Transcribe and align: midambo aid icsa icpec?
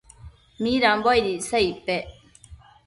midambo 0.61 1.07
aid 1.13 1.25
icsa 1.35 1.57
icpec? 1.69 2.05